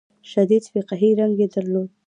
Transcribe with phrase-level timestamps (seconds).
[0.31, 1.89] شدید فقهي رنګ یې درلود.